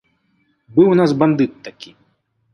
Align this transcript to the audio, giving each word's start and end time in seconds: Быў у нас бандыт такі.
Быў 0.77 0.87
у 0.95 0.95
нас 1.01 1.15
бандыт 1.21 1.53
такі. 1.69 1.95